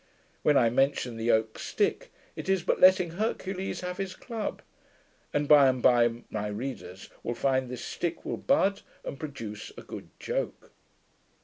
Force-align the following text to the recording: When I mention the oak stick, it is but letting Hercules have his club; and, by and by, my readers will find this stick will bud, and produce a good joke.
When 0.41 0.57
I 0.57 0.71
mention 0.71 1.15
the 1.15 1.29
oak 1.29 1.59
stick, 1.59 2.11
it 2.35 2.49
is 2.49 2.63
but 2.63 2.79
letting 2.79 3.11
Hercules 3.11 3.81
have 3.81 3.97
his 3.97 4.15
club; 4.15 4.63
and, 5.31 5.47
by 5.47 5.67
and 5.67 5.79
by, 5.79 6.23
my 6.31 6.47
readers 6.47 7.07
will 7.21 7.35
find 7.35 7.69
this 7.69 7.85
stick 7.85 8.25
will 8.25 8.37
bud, 8.37 8.81
and 9.05 9.19
produce 9.19 9.71
a 9.77 9.83
good 9.83 10.09
joke. 10.19 10.71